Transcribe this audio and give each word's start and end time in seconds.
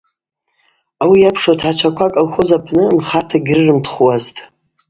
Ауи 1.01 1.17
йапшу 1.23 1.51
атгӏачваква 1.53 2.05
аколхоз 2.07 2.49
апны 2.57 2.83
нхарта 2.97 3.37
гьрырымтхуазтӏ. 3.47 4.39